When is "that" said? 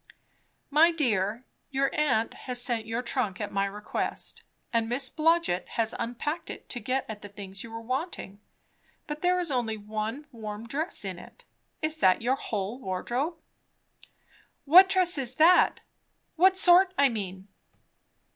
11.97-12.23, 15.35-15.81